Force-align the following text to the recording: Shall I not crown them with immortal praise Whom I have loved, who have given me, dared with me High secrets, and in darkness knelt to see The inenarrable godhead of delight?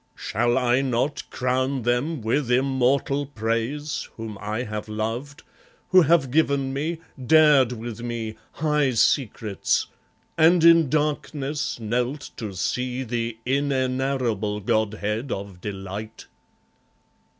Shall 0.15 0.57
I 0.57 0.81
not 0.81 1.29
crown 1.29 1.83
them 1.83 2.21
with 2.21 2.49
immortal 2.49 3.27
praise 3.27 4.09
Whom 4.17 4.35
I 4.41 4.63
have 4.63 4.89
loved, 4.89 5.43
who 5.89 6.01
have 6.01 6.31
given 6.31 6.73
me, 6.73 6.97
dared 7.23 7.71
with 7.73 8.01
me 8.01 8.35
High 8.53 8.93
secrets, 8.93 9.85
and 10.39 10.63
in 10.63 10.89
darkness 10.89 11.79
knelt 11.79 12.31
to 12.37 12.55
see 12.55 13.03
The 13.03 13.37
inenarrable 13.45 14.59
godhead 14.61 15.31
of 15.31 15.61
delight? 15.61 16.25